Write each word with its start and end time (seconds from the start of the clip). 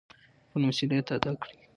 خپل 0.47 0.61
مسؤلیت 0.69 1.07
ادا 1.15 1.31
کړئ. 1.41 1.55